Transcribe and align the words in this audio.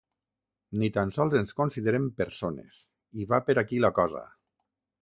Ni 0.83 0.89
tan 0.95 1.13
sols 1.17 1.35
ens 1.41 1.53
consideren 1.59 2.09
persones 2.23 2.81
i 3.25 3.31
va 3.35 3.45
per 3.51 3.61
aquí 3.65 3.85
la 3.87 3.95
cosa. 4.01 4.27